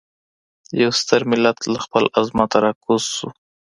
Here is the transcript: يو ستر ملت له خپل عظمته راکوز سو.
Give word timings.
يو 0.81 0.91
ستر 0.99 1.21
ملت 1.31 1.59
له 1.71 1.79
خپل 1.85 2.03
عظمته 2.17 2.57
راکوز 2.65 3.03
سو. 3.15 3.27